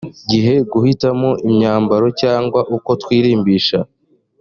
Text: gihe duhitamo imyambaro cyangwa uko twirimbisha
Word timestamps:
gihe 0.29 0.53
duhitamo 0.71 1.29
imyambaro 1.49 2.07
cyangwa 2.21 2.59
uko 2.75 2.91
twirimbisha 3.01 3.79